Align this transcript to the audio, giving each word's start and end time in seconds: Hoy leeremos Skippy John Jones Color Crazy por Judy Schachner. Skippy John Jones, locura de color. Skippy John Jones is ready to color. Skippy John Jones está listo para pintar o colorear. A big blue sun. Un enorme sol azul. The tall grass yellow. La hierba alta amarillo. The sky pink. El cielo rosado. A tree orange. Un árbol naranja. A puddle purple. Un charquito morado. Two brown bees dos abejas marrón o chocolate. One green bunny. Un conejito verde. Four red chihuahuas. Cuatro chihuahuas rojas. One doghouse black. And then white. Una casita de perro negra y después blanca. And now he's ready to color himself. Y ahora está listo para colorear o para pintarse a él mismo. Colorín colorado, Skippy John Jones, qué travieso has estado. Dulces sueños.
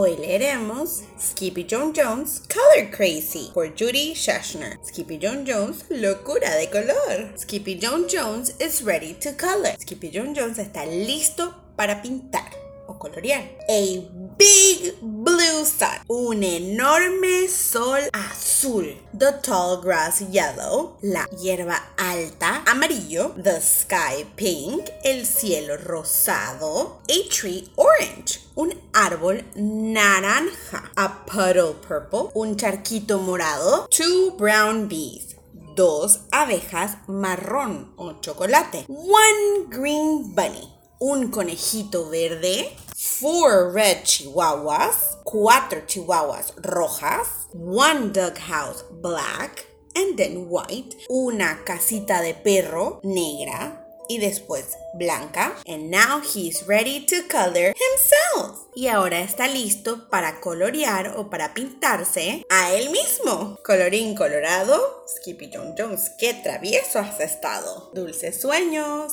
Hoy 0.00 0.16
leeremos 0.16 1.02
Skippy 1.18 1.66
John 1.68 1.92
Jones 1.92 2.42
Color 2.48 2.92
Crazy 2.92 3.50
por 3.52 3.74
Judy 3.76 4.14
Schachner. 4.14 4.78
Skippy 4.84 5.18
John 5.18 5.44
Jones, 5.44 5.86
locura 5.90 6.54
de 6.54 6.70
color. 6.70 7.36
Skippy 7.36 7.80
John 7.80 8.06
Jones 8.08 8.54
is 8.60 8.80
ready 8.84 9.14
to 9.14 9.32
color. 9.32 9.74
Skippy 9.76 10.12
John 10.12 10.36
Jones 10.36 10.58
está 10.58 10.86
listo 10.86 11.52
para 11.74 12.00
pintar 12.00 12.48
o 12.86 12.98
colorear. 12.98 13.42
A 13.68 14.00
big 14.38 14.94
blue 15.00 15.64
sun. 15.64 15.98
Un 16.08 16.42
enorme 16.42 17.48
sol 17.48 18.08
azul. 18.12 18.96
The 19.12 19.32
tall 19.42 19.80
grass 19.80 20.22
yellow. 20.22 20.96
La 21.02 21.26
hierba 21.40 21.82
alta 21.96 22.62
amarillo. 22.66 23.34
The 23.36 23.60
sky 23.60 24.24
pink. 24.36 24.90
El 25.04 25.26
cielo 25.26 25.76
rosado. 25.76 27.00
A 27.08 27.28
tree 27.28 27.68
orange. 27.76 28.40
Un 28.56 28.72
árbol 28.98 29.44
naranja. 29.54 30.90
A 30.96 31.08
puddle 31.26 31.74
purple. 31.74 32.30
Un 32.34 32.56
charquito 32.56 33.18
morado. 33.18 33.86
Two 33.90 34.32
brown 34.36 34.88
bees 34.88 35.28
dos 35.78 36.22
abejas 36.32 36.96
marrón 37.06 37.92
o 37.96 38.14
chocolate. 38.20 38.84
One 38.88 39.70
green 39.70 40.34
bunny. 40.34 40.68
Un 41.00 41.30
conejito 41.30 42.10
verde. 42.10 42.76
Four 42.96 43.70
red 43.72 44.02
chihuahuas. 44.02 45.18
Cuatro 45.22 45.86
chihuahuas 45.86 46.52
rojas. 46.64 47.46
One 47.52 48.12
doghouse 48.12 48.82
black. 49.00 49.66
And 49.94 50.16
then 50.16 50.48
white. 50.48 50.96
Una 51.08 51.60
casita 51.64 52.22
de 52.22 52.34
perro 52.34 53.00
negra 53.04 53.87
y 54.08 54.18
después 54.18 54.76
blanca. 54.94 55.54
And 55.66 55.90
now 55.90 56.20
he's 56.20 56.66
ready 56.66 57.04
to 57.06 57.16
color 57.28 57.74
himself. 57.74 58.66
Y 58.74 58.88
ahora 58.88 59.20
está 59.20 59.46
listo 59.48 60.08
para 60.08 60.40
colorear 60.40 61.14
o 61.16 61.30
para 61.30 61.54
pintarse 61.54 62.44
a 62.50 62.72
él 62.72 62.90
mismo. 62.90 63.58
Colorín 63.64 64.14
colorado, 64.14 65.04
Skippy 65.16 65.50
John 65.52 65.74
Jones, 65.76 66.10
qué 66.18 66.34
travieso 66.34 66.98
has 66.98 67.20
estado. 67.20 67.90
Dulces 67.94 68.40
sueños. 68.40 69.12